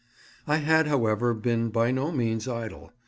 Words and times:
I 0.47 0.55
had, 0.57 0.87
however, 0.87 1.35
been 1.35 1.69
by 1.69 1.91
no 1.91 2.11
means 2.11 2.47
idle. 2.47 2.91